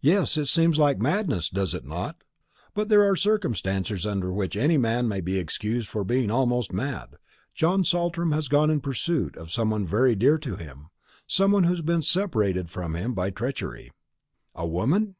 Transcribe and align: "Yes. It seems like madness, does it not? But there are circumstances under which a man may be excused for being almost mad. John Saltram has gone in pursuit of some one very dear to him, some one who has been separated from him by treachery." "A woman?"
"Yes. 0.00 0.36
It 0.36 0.46
seems 0.46 0.78
like 0.78 1.00
madness, 1.00 1.50
does 1.50 1.74
it 1.74 1.84
not? 1.84 2.22
But 2.72 2.88
there 2.88 3.02
are 3.02 3.16
circumstances 3.16 4.06
under 4.06 4.32
which 4.32 4.54
a 4.56 4.76
man 4.78 5.08
may 5.08 5.20
be 5.20 5.40
excused 5.40 5.88
for 5.88 6.04
being 6.04 6.30
almost 6.30 6.72
mad. 6.72 7.16
John 7.52 7.82
Saltram 7.82 8.30
has 8.30 8.46
gone 8.46 8.70
in 8.70 8.80
pursuit 8.80 9.36
of 9.36 9.50
some 9.50 9.70
one 9.70 9.84
very 9.84 10.14
dear 10.14 10.38
to 10.38 10.54
him, 10.54 10.90
some 11.26 11.50
one 11.50 11.64
who 11.64 11.70
has 11.70 11.82
been 11.82 12.02
separated 12.02 12.70
from 12.70 12.94
him 12.94 13.12
by 13.12 13.30
treachery." 13.30 13.90
"A 14.54 14.64
woman?" 14.68 15.16